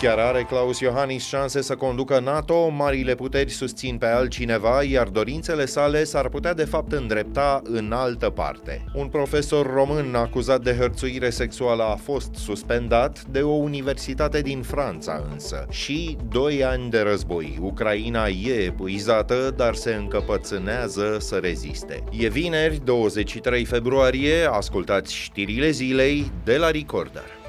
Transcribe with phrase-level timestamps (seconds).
[0.00, 5.66] Chiar are Claus Iohannis șanse să conducă NATO, marile puteri susțin pe altcineva, iar dorințele
[5.66, 8.84] sale s-ar putea de fapt îndrepta în altă parte.
[8.94, 15.24] Un profesor român acuzat de hărțuire sexuală a fost suspendat de o universitate din Franța
[15.32, 15.66] însă.
[15.70, 17.58] Și doi ani de război.
[17.60, 22.04] Ucraina e epuizată, dar se încăpățânează să reziste.
[22.10, 27.39] E vineri, 23 februarie, ascultați știrile zilei de la Recorder.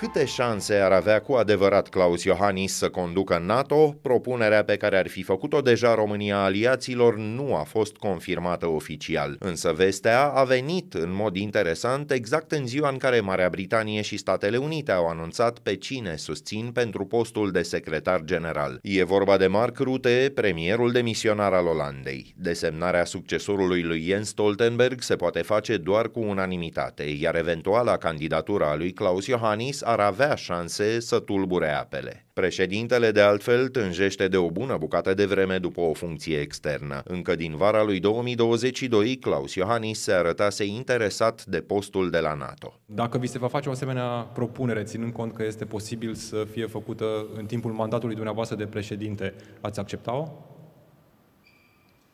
[0.00, 5.08] Câte șanse ar avea cu adevărat Claus Iohannis să conducă NATO, propunerea pe care ar
[5.08, 9.36] fi făcut-o deja România aliaților nu a fost confirmată oficial.
[9.38, 14.16] Însă vestea a venit în mod interesant exact în ziua în care Marea Britanie și
[14.16, 18.78] Statele Unite au anunțat pe cine susțin pentru postul de secretar general.
[18.82, 22.34] E vorba de Mark Rutte, premierul demisionar al Olandei.
[22.36, 28.76] Desemnarea succesorului lui Jens Stoltenberg se poate face doar cu unanimitate, iar eventuala candidatura a
[28.76, 32.26] lui Claus Iohannis ar avea șanse să tulbure apele.
[32.32, 37.02] Președintele, de altfel, tânjește de o bună bucată de vreme după o funcție externă.
[37.04, 42.80] Încă din vara lui 2022, Claus Iohannis se arătase interesat de postul de la NATO.
[42.86, 46.66] Dacă vi se va face o asemenea propunere, ținând cont că este posibil să fie
[46.66, 50.28] făcută în timpul mandatului dumneavoastră de președinte, ați accepta-o?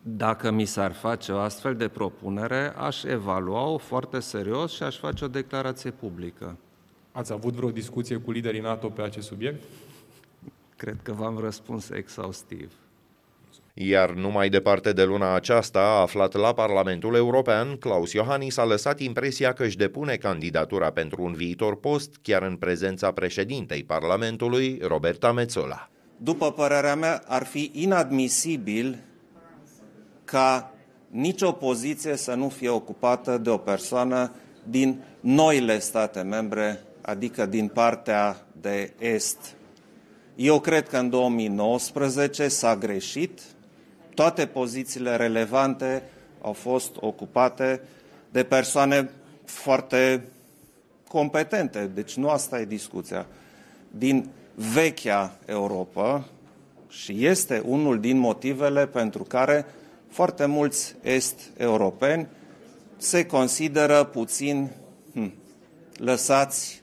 [0.02, 5.25] Dacă mi s-ar face o astfel de propunere, aș evalua-o foarte serios și aș face
[5.25, 6.56] o declarație publică.
[7.16, 9.62] Ați avut vreo discuție cu liderii NATO pe acest subiect?
[10.76, 12.72] Cred că v-am răspuns exhaustiv.
[13.74, 19.52] Iar numai departe de luna aceasta, aflat la Parlamentul European, Klaus Iohannis a lăsat impresia
[19.52, 25.90] că își depune candidatura pentru un viitor post chiar în prezența președintei Parlamentului, Roberta Metzola.
[26.16, 28.98] După părerea mea, ar fi inadmisibil
[30.24, 30.72] ca
[31.10, 34.33] nicio poziție să nu fie ocupată de o persoană
[34.64, 39.38] din noile state membre adică din partea de est.
[40.34, 43.40] Eu cred că în 2019 s-a greșit,
[44.14, 46.02] toate pozițiile relevante
[46.40, 47.80] au fost ocupate
[48.30, 49.10] de persoane
[49.44, 50.24] foarte
[51.08, 53.26] competente, deci nu asta e discuția,
[53.90, 56.28] din vechea Europa
[56.88, 59.66] și este unul din motivele pentru care
[60.08, 62.26] foarte mulți est-europeni
[62.96, 64.70] se consideră puțin
[65.12, 65.32] hm,
[65.96, 66.82] lăsați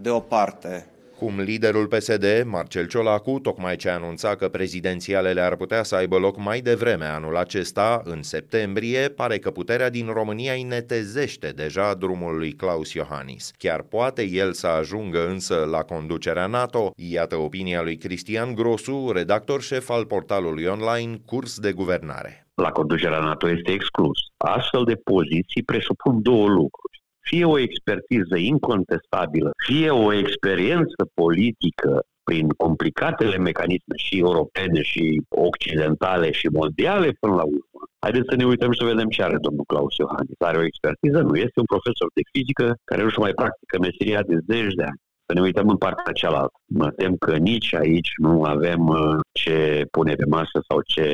[0.00, 0.90] deoparte.
[1.18, 6.38] Cum liderul PSD, Marcel Ciolacu, tocmai ce anunța că prezidențialele ar putea să aibă loc
[6.38, 12.36] mai devreme anul acesta, în septembrie, pare că puterea din România îi netezește deja drumul
[12.36, 13.50] lui Claus Iohannis.
[13.58, 16.90] Chiar poate el să ajungă însă la conducerea NATO?
[16.96, 22.46] Iată opinia lui Cristian Grosu, redactor șef al portalului online Curs de Guvernare.
[22.54, 24.18] La conducerea NATO este exclus.
[24.36, 26.96] Astfel de poziții presupun două lucruri
[27.28, 31.92] fie o expertiză incontestabilă, fie o experiență politică
[32.28, 37.80] prin complicatele mecanisme și europene și occidentale și mondiale până la urmă.
[38.04, 40.38] Haideți să ne uităm și să vedem ce are domnul Claus Iohannis.
[40.38, 41.20] Are o expertiză?
[41.20, 41.34] Nu.
[41.36, 45.00] Este un profesor de fizică care nu-și mai practică meseria de zeci de ani.
[45.26, 46.58] Să ne uităm în partea cealaltă.
[46.80, 51.06] Mă tem că nici aici nu avem uh, ce pune pe masă sau ce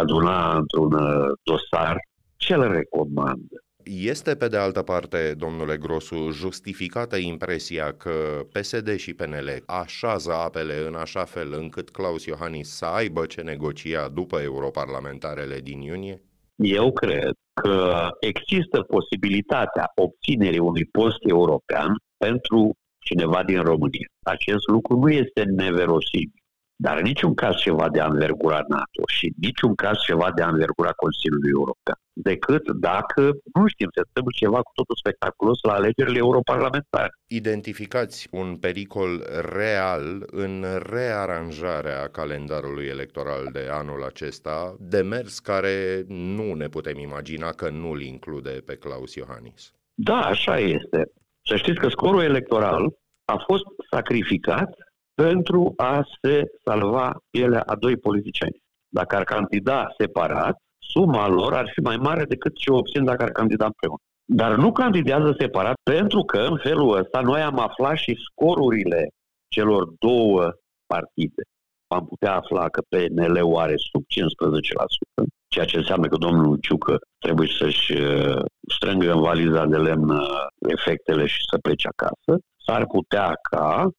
[0.00, 1.96] aduna într-un uh, dosar.
[2.36, 3.56] Ce le recomandă?
[3.88, 10.86] Este, pe de altă parte, domnule Grosu, justificată impresia că PSD și PNL așează apele
[10.86, 16.22] în așa fel încât Claus Iohannis să aibă ce negocia după europarlamentarele din iunie?
[16.56, 17.32] Eu cred
[17.62, 24.08] că există posibilitatea obținerii unui post european pentru cineva din România.
[24.22, 26.45] Acest lucru nu este neverosimil.
[26.76, 30.90] Dar în niciun caz ceva de anvergura NATO și în niciun caz ceva de anvergura
[30.90, 31.96] Consiliului European.
[32.12, 33.22] Decât dacă,
[33.54, 37.12] nu știm, se întâmplă ceva cu totul spectaculos la alegerile europarlamentare.
[37.26, 39.22] Identificați un pericol
[39.56, 47.68] real în rearanjarea calendarului electoral de anul acesta, demers care nu ne putem imagina că
[47.68, 49.72] nu-l include pe Claus Iohannis.
[49.94, 51.12] Da, așa este.
[51.44, 52.92] Să știți că scorul electoral
[53.24, 54.70] a fost sacrificat
[55.22, 58.62] pentru a se salva pielea a doi politicieni.
[58.88, 63.30] Dacă ar candida separat, suma lor ar fi mai mare decât ce obțin dacă ar
[63.30, 64.00] candida împreună.
[64.24, 69.08] Dar nu candidează separat pentru că în felul ăsta noi am aflat și scorurile
[69.48, 70.52] celor două
[70.86, 71.42] partide.
[71.86, 77.48] Am putea afla că PNL-ul are sub 15%, ceea ce înseamnă că domnul Ciucă trebuie
[77.58, 78.42] să-și uh,
[78.74, 82.40] strângă în valiza de lemn uh, efectele și să plece acasă.
[82.66, 83.90] S-ar putea ca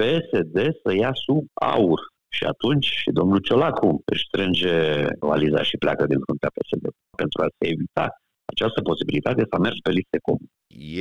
[0.00, 6.20] PSD să ia sub aur Și atunci domnul Ciolacu își strânge valiza și pleacă din
[6.24, 6.84] fruntea PSD
[7.16, 8.06] pentru a se evita
[8.52, 10.50] această posibilitate s-a mers pe liste comune.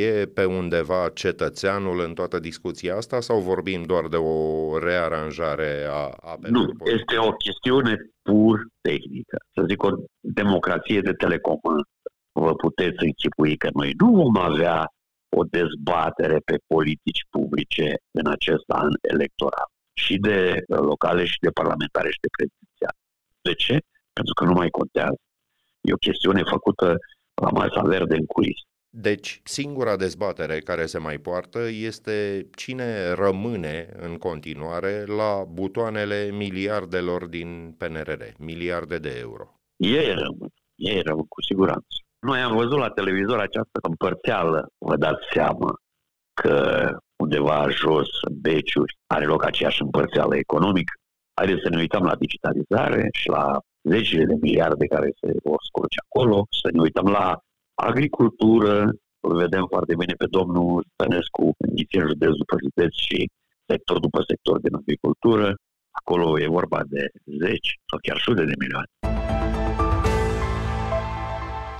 [0.09, 6.03] E pe undeva cetățeanul în toată discuția asta sau vorbim doar de o rearanjare a
[6.33, 6.73] apelului?
[6.77, 9.37] Nu, este o chestiune pur tehnică.
[9.53, 9.89] Să zic o
[10.19, 11.87] democrație de telecomandă.
[12.31, 14.87] Vă puteți închipui că noi nu vom avea
[15.39, 22.09] o dezbatere pe politici publice în acest an electoral și de locale și de parlamentare
[22.11, 22.99] și de prezidențiale.
[23.41, 23.75] De ce?
[24.13, 25.19] Pentru că nu mai contează.
[25.81, 26.97] E o chestiune făcută
[27.41, 28.59] la masa verde în culis.
[28.97, 37.25] Deci, singura dezbatere care se mai poartă este cine rămâne în continuare la butoanele miliardelor
[37.25, 39.59] din PNRR, miliarde de euro.
[39.75, 42.04] Ei rămân, ei rămân cu siguranță.
[42.29, 45.69] Noi am văzut la televizor această împărțeală, vă dați seama
[46.41, 46.57] că
[47.23, 50.93] undeva jos, în beciuri, are loc aceeași împărțeală economică.
[51.33, 55.99] Haideți să ne uităm la digitalizare și la zecile de miliarde care se vor scurge
[56.05, 57.39] acolo, să ne uităm la
[57.73, 58.75] agricultură,
[59.27, 63.29] îl vedem foarte bine pe domnul Stănescu, inițial județ după județ și
[63.67, 65.55] sector după sector din agricultură.
[65.99, 67.03] Acolo e vorba de
[67.43, 69.14] zeci sau chiar sute de milioane.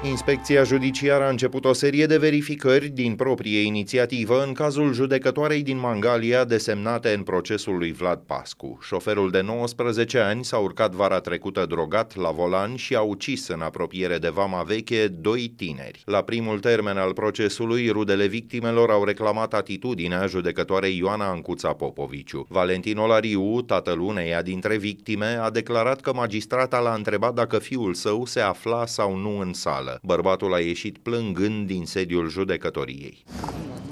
[0.10, 5.80] Inspecția judiciară a început o serie de verificări din proprie inițiativă în cazul judecătoarei din
[5.80, 8.80] Mangalia desemnate în procesul lui Vlad Pascu.
[8.82, 13.62] Șoferul de 19 ani s-a urcat vara trecută drogat la volan și a ucis în
[13.62, 16.02] apropiere de Vama Veche doi tineri.
[16.06, 22.46] La primul termen al procesului, rudele victimelor au reclamat atitudinea judecătoarei Ioana Ancuța Popoviciu.
[22.50, 28.26] Valentin Olariu, tatăl uneia dintre victime, a declarat că magistrata l-a întrebat dacă fiul său
[28.26, 29.95] se afla sau nu în sală.
[30.02, 33.24] Bărbatul a ieșit plângând din sediul judecătoriei.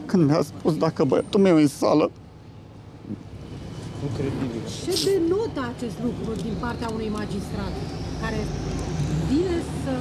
[0.06, 2.12] Când mi-a spus dacă băiatul meu e în sală,
[4.08, 4.62] Incredibil.
[4.86, 7.74] Ce denotă acest lucru din partea unui magistrat
[8.22, 8.40] care
[9.30, 9.94] vine să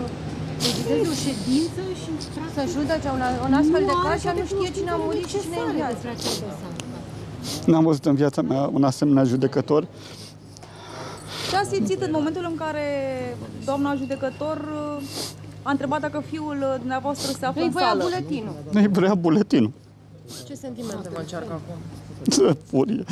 [0.60, 2.10] prezideze o ședință și
[2.54, 5.56] să judece un, un astfel de caz și nu știe cine a murit și cine
[5.80, 6.72] e despre acest dosar.
[7.66, 9.82] n-am văzut în viața mea un asemenea judecător.
[11.50, 12.86] Ce a simțit în momentul în care
[13.64, 14.58] doamna judecător
[15.62, 18.02] a întrebat dacă fiul uh, dumneavoastră se află Nu-i în voia sală.
[18.02, 18.54] buletinul.
[18.70, 19.70] Nu-i vrea buletinul.
[20.46, 21.76] Ce sentimente vă încearcă acum?
[22.30, 23.04] Ce furie.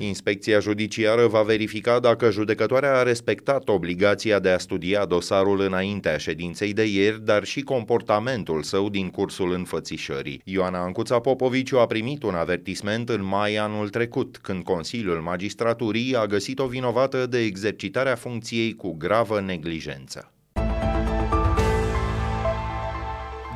[0.00, 6.72] Inspecția judiciară va verifica dacă judecătoarea a respectat obligația de a studia dosarul înaintea ședinței
[6.72, 10.40] de ieri, dar și comportamentul său din cursul înfățișării.
[10.44, 16.26] Ioana Ancuța Popoviciu a primit un avertisment în mai anul trecut, când Consiliul Magistraturii a
[16.26, 20.32] găsit-o vinovată de exercitarea funcției cu gravă neglijență.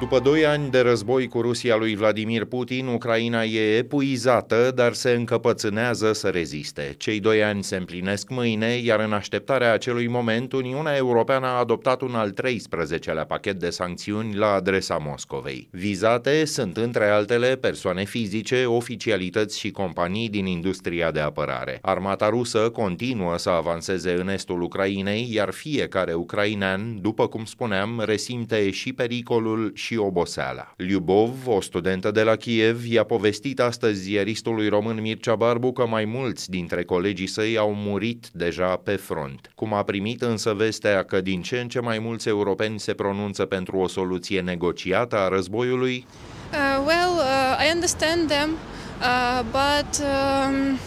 [0.02, 5.10] După doi ani de război cu Rusia lui Vladimir Putin, Ucraina e epuizată, dar se
[5.10, 6.94] încăpățânează să reziste.
[6.96, 12.00] Cei doi ani se împlinesc mâine, iar în așteptarea acelui moment, Uniunea Europeană a adoptat
[12.00, 15.68] un al 13-lea pachet de sancțiuni la adresa Moscovei.
[15.70, 21.78] Vizate sunt, între altele, persoane fizice, oficialități și companii din industria de apărare.
[21.82, 28.70] Armata rusă continuă să avanseze în estul Ucrainei, iar fiecare ucrainean, după cum spuneam, resimte
[28.70, 30.72] și pericolul și și oboseala.
[30.76, 36.04] Liubov, o studentă de la Kiev, i-a povestit astăzi ziaristului român Mircea Barbu că mai
[36.04, 39.50] mulți dintre colegii săi au murit deja pe front.
[39.54, 43.44] Cum a primit însă vestea că din ce în ce mai mulți europeni se pronunță
[43.44, 46.06] pentru o soluție negociată a războiului?
[46.52, 50.78] Uh, well, uh, I understand them, uh, but um,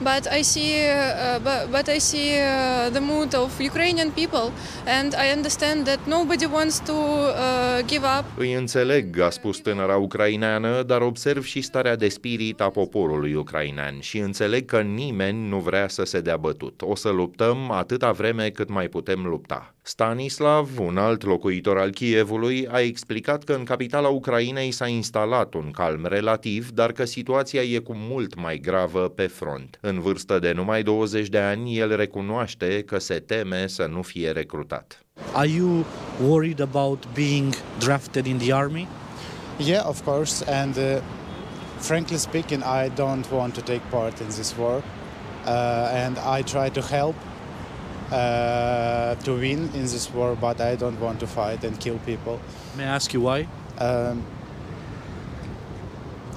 [0.00, 4.52] but I see uh, but, but I see uh, the mood of Ukrainian people
[4.86, 8.24] and I understand that nobody wants to uh, give up.
[8.38, 14.00] Îi înțeleg, a spus tânăra ucraineană, dar observ și starea de spirit a poporului ucrainean
[14.00, 16.82] și înțeleg că nimeni nu vrea să se dea bătut.
[16.82, 19.75] O să luptăm atâta vreme cât mai putem lupta.
[19.88, 25.70] Stanislav, un alt locuitor al Kievului, a explicat că în capitala Ucrainei s-a instalat un
[25.70, 29.78] calm relativ, dar că situația e cu mult mai gravă pe front.
[29.80, 34.30] În vârstă de numai 20 de ani, el recunoaște că se teme să nu fie
[34.30, 35.04] recrutat.
[35.32, 35.84] Are you
[36.26, 38.88] worried about being drafted in the army?
[39.58, 40.50] Yeah, of course.
[40.62, 41.02] And uh,
[41.78, 44.76] frankly speaking, I don't want to take part in this war.
[44.76, 47.14] Uh, and I try to help
[48.10, 52.40] uh, to win in this war, but I don't want to fight and kill people.
[52.76, 53.48] May I ask you why?
[53.78, 54.24] Um,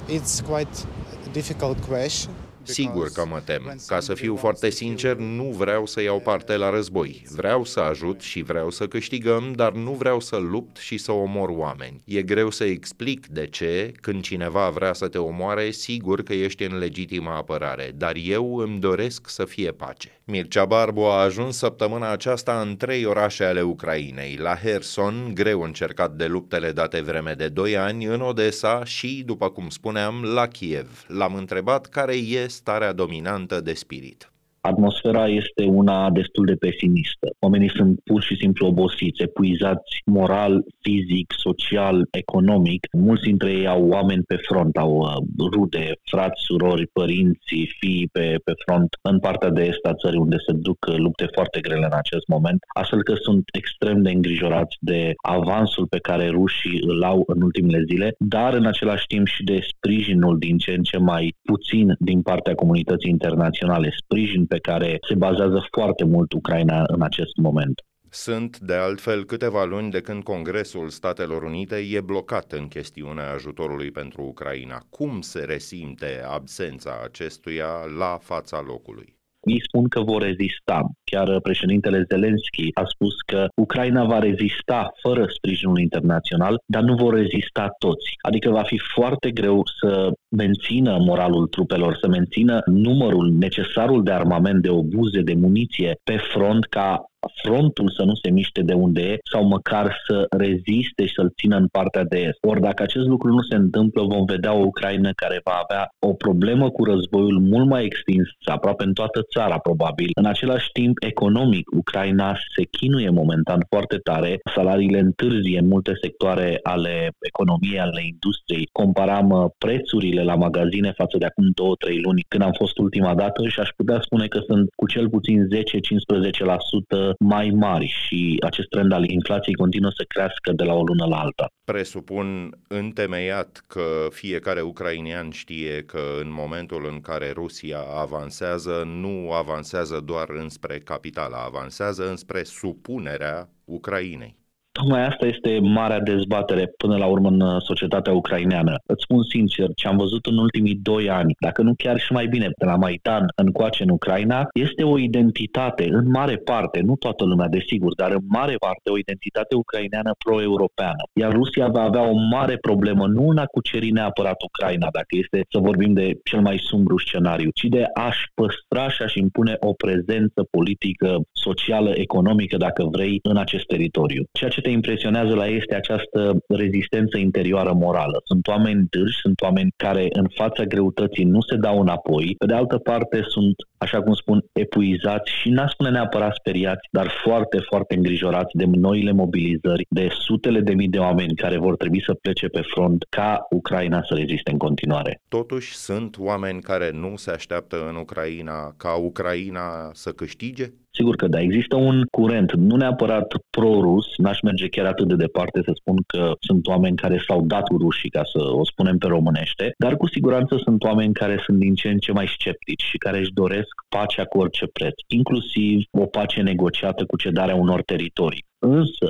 [0.07, 0.85] it's quite
[1.25, 2.33] a difficult question.
[2.71, 3.75] Sigur că mă tem.
[3.87, 7.23] Ca să fiu foarte sincer, nu vreau să iau parte la război.
[7.29, 11.49] Vreau să ajut și vreau să câștigăm, dar nu vreau să lupt și să omor
[11.49, 12.01] oameni.
[12.05, 16.63] E greu să explic de ce, când cineva vrea să te omoare, sigur că ești
[16.63, 20.21] în legitimă apărare, dar eu îmi doresc să fie pace.
[20.23, 26.15] Mircea Barbu a ajuns săptămâna aceasta în trei orașe ale Ucrainei, la Herson, greu încercat
[26.15, 31.05] de luptele date vreme de 2 ani, în Odessa și, după cum spuneam, la Kiev.
[31.07, 37.27] L-am întrebat care e starea dominantă de spirit atmosfera este una destul de pesimistă.
[37.39, 42.87] Oamenii sunt pur și simplu obosiți, epuizați moral, fizic, social, economic.
[42.91, 48.35] Mulți dintre ei au oameni pe front, au uh, rude, frați, surori, părinți, fii pe,
[48.43, 51.85] pe front în partea de est a țării unde se duc uh, lupte foarte grele
[51.85, 57.03] în acest moment, astfel că sunt extrem de îngrijorați de avansul pe care rușii îl
[57.03, 60.97] au în ultimele zile, dar în același timp și de sprijinul din ce în ce
[60.97, 67.01] mai puțin din partea comunității internaționale, sprijin pe care se bazează foarte mult Ucraina în
[67.01, 67.81] acest moment.
[68.11, 73.91] Sunt, de altfel, câteva luni de când Congresul Statelor Unite e blocat în chestiunea ajutorului
[73.91, 74.85] pentru Ucraina.
[74.89, 79.18] Cum se resimte absența acestuia la fața locului?
[79.49, 80.89] Ei spun că vor rezista.
[81.11, 87.13] Chiar președintele Zelensky a spus că Ucraina va rezista fără sprijinul internațional, dar nu vor
[87.13, 88.07] rezista toți.
[88.21, 94.61] Adică va fi foarte greu să mențină moralul trupelor, să mențină numărul necesarul de armament,
[94.61, 97.03] de obuze, de muniție pe front ca
[97.43, 101.55] frontul să nu se miște de unde e sau măcar să reziste și să-l țină
[101.57, 102.37] în partea de est.
[102.41, 106.13] Ori dacă acest lucru nu se întâmplă, vom vedea o Ucraina care va avea o
[106.13, 110.09] problemă cu războiul mult mai extins, aproape în toată țara probabil.
[110.13, 116.59] În același timp, economic, Ucraina se chinuie momentan foarte tare, salariile întârzie în multe sectoare
[116.63, 118.69] ale economiei, ale industriei.
[118.71, 123.47] Comparam uh, prețurile la magazine față de acum 2-3 luni când am fost ultima dată
[123.47, 128.91] și aș putea spune că sunt cu cel puțin 10-15% mai mari și acest trend
[128.91, 131.47] al inflației continuă să crească de la o lună la alta.
[131.63, 140.03] Presupun întemeiat că fiecare ucrainian știe că în momentul în care Rusia avansează, nu avansează
[140.05, 144.38] doar înspre capitala, avansează înspre supunerea Ucrainei.
[144.79, 148.73] Tocmai asta este marea dezbatere până la urmă în uh, societatea ucraineană.
[148.85, 152.27] Îți spun sincer, ce am văzut în ultimii doi ani, dacă nu chiar și mai
[152.27, 157.23] bine, de la Maidan încoace în Ucraina, este o identitate, în mare parte, nu toată
[157.25, 161.03] lumea desigur, dar în mare parte o identitate ucraineană pro-europeană.
[161.13, 165.45] Iar Rusia va avea o mare problemă, nu în a cuceri neapărat Ucraina, dacă este
[165.51, 169.73] să vorbim de cel mai sumbru scenariu, ci de a-și păstra și a-și impune o
[169.73, 171.09] prezență politică,
[171.41, 174.23] socială, economică, dacă vrei, în acest teritoriu.
[174.31, 178.21] Ceea ce te te impresionează la ei este această rezistență interioară morală.
[178.23, 182.35] Sunt oameni dârși, sunt oameni care în fața greutății nu se dau înapoi.
[182.37, 187.07] Pe de altă parte sunt, așa cum spun, epuizați și n-aș spune neapărat speriați, dar
[187.23, 192.03] foarte, foarte îngrijorați de noile mobilizări, de sutele de mii de oameni care vor trebui
[192.05, 195.21] să plece pe front ca Ucraina să reziste în continuare.
[195.27, 200.65] Totuși sunt oameni care nu se așteaptă în Ucraina ca Ucraina să câștige?
[200.99, 205.61] Sigur că da, există un curent, nu neapărat pro-rus, n-aș merge chiar atât de departe
[205.65, 209.07] să spun că sunt oameni care s-au dat cu rușii, ca să o spunem pe
[209.07, 212.97] românește, dar cu siguranță sunt oameni care sunt din ce în ce mai sceptici și
[212.97, 218.45] care își doresc pacea cu orice preț, inclusiv o pace negociată cu cedarea unor teritorii.
[218.59, 219.09] Însă,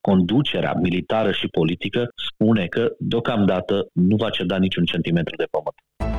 [0.00, 6.13] conducerea militară și politică spune că deocamdată nu va ceda niciun centimetru de pământ.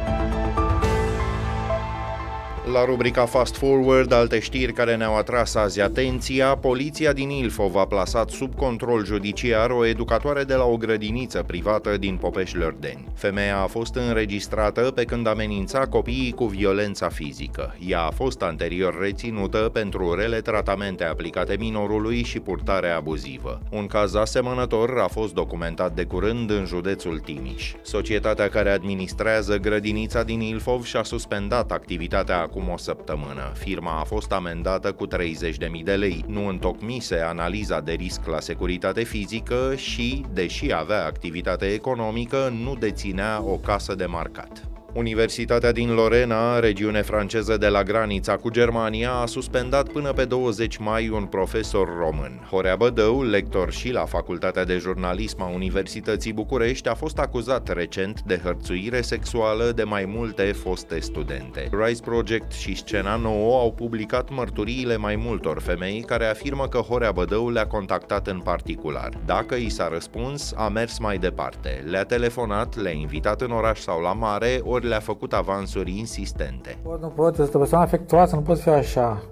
[2.73, 7.85] La rubrica Fast Forward, alte știri care ne-au atras azi atenția, poliția din Ilfov a
[7.85, 13.07] plasat sub control judiciar o educatoare de la o grădiniță privată din Popeș-Lărdeni.
[13.15, 17.75] Femeia a fost înregistrată pe când amenința copiii cu violența fizică.
[17.87, 23.61] Ea a fost anterior reținută pentru rele tratamente aplicate minorului și purtare abuzivă.
[23.71, 27.73] Un caz asemănător a fost documentat de curând în județul Timiș.
[27.81, 33.51] Societatea care administrează grădinița din Ilfov și-a suspendat activitatea acum o săptămână.
[33.53, 36.23] Firma a fost amendată cu 30.000 de lei.
[36.27, 43.43] Nu întocmise analiza de risc la securitate fizică și, deși avea activitate economică, nu deținea
[43.43, 44.74] o casă de marcat.
[44.95, 50.77] Universitatea din Lorena, regiune franceză de la granița cu Germania, a suspendat până pe 20
[50.77, 52.47] mai un profesor român.
[52.49, 58.21] Horea Bădău, lector și la Facultatea de Jurnalism a Universității București, a fost acuzat recent
[58.21, 61.69] de hărțuire sexuală de mai multe foste studente.
[61.83, 67.11] Rise Project și Scena Nouă au publicat mărturiile mai multor femei care afirmă că Horea
[67.11, 69.09] Bădău le-a contactat în particular.
[69.25, 71.83] Dacă i s-a răspuns, a mers mai departe.
[71.85, 76.77] Le-a telefonat, le-a invitat în oraș sau la mare, ori ori le-a făcut avansuri insistente.
[76.99, 79.23] Nu pot, este o persoană afectuoasă, nu pot fi așa.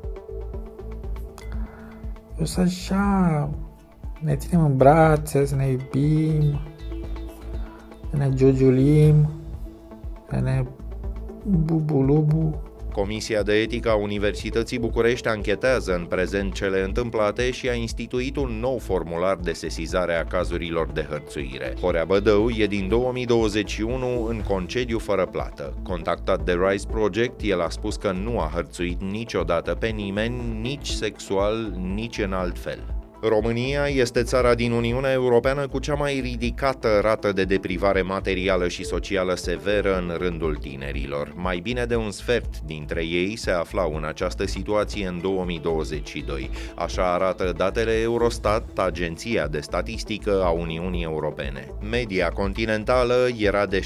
[2.39, 3.50] Eu să așa,
[4.19, 6.60] ne ținem în brațe, să ne iubim,
[8.10, 9.29] să ne giugiulim,
[10.29, 10.65] să ne
[11.45, 12.62] bubulubu.
[12.93, 18.59] Comisia de etică a Universității București anchetează în prezent cele întâmplate și a instituit un
[18.59, 21.73] nou formular de sesizare a cazurilor de hărțuire.
[21.81, 25.73] Horea Bădău e din 2021 în concediu fără plată.
[25.83, 30.88] Contactat de Rise Project, el a spus că nu a hărțuit niciodată pe nimeni, nici
[30.88, 32.92] sexual, nici în alt fel.
[33.27, 38.84] România este țara din Uniunea Europeană cu cea mai ridicată rată de deprivare materială și
[38.84, 41.34] socială severă în rândul tinerilor.
[41.36, 46.50] Mai bine de un sfert dintre ei se aflau în această situație în 2022.
[46.75, 51.68] Așa arată datele Eurostat, agenția de statistică a Uniunii Europene.
[51.89, 53.84] Media continentală era de 6%.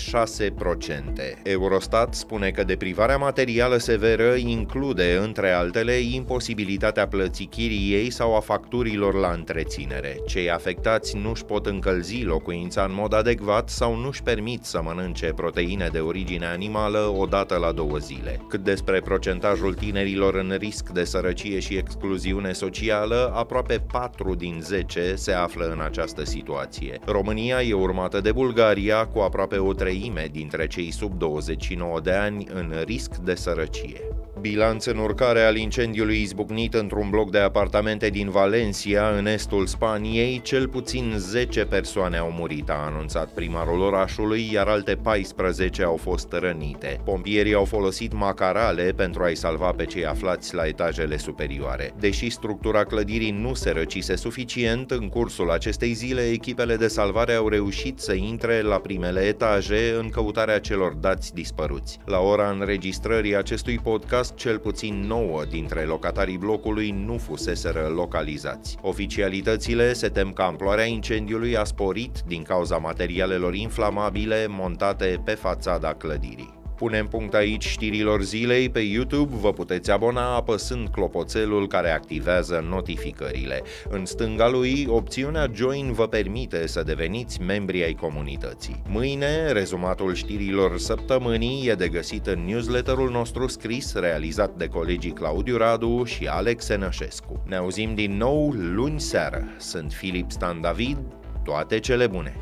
[1.44, 9.14] Eurostat spune că deprivarea materială severă include, între altele, imposibilitatea plății chiriei sau a facturilor
[9.14, 10.20] la la întreținere.
[10.26, 15.90] Cei afectați nu-și pot încălzi locuința în mod adecvat sau nu-și permit să mănânce proteine
[15.92, 18.40] de origine animală o dată la două zile.
[18.50, 25.16] Cât despre procentajul tinerilor în risc de sărăcie și excluziune socială, aproape 4 din 10
[25.16, 27.00] se află în această situație.
[27.06, 32.48] România e urmată de Bulgaria cu aproape o treime dintre cei sub 29 de ani
[32.54, 34.17] în risc de sărăcie.
[34.42, 40.42] Bilanț în urcare al incendiului izbucnit într-un bloc de apartamente din Valencia, în estul Spaniei,
[40.42, 46.28] cel puțin 10 persoane au murit, a anunțat primarul orașului, iar alte 14 au fost
[46.32, 47.02] rănite.
[47.04, 51.94] Pompierii au folosit macarale pentru a-i salva pe cei aflați la etajele superioare.
[52.00, 57.50] Deși structura clădirii nu se răcise suficient, în cursul acestei zile, echipele de salvare au
[57.50, 62.00] reușit să intre la primele etaje în căutarea celor dați dispăruți.
[62.06, 68.78] La ora înregistrării acestui podcast, caz, cel puțin 9 dintre locatarii blocului nu fuseseră localizați.
[68.82, 75.94] Oficialitățile se tem că amploarea incendiului a sporit din cauza materialelor inflamabile montate pe fațada
[75.94, 76.57] clădirii.
[76.78, 83.62] Punem punct aici știrilor zilei pe YouTube, vă puteți abona apăsând clopoțelul care activează notificările.
[83.90, 88.82] În stânga lui, opțiunea Join vă permite să deveniți membri ai comunității.
[88.88, 95.58] Mâine, rezumatul știrilor săptămânii e de găsit în newsletterul nostru scris, realizat de colegii Claudiu
[95.58, 97.44] Radu și Alex Enășescu.
[97.46, 99.48] Ne auzim din nou luni seară.
[99.58, 100.98] Sunt Filip Stan David,
[101.44, 102.36] toate cele bune!